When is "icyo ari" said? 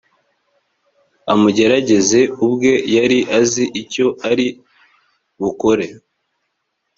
3.81-4.47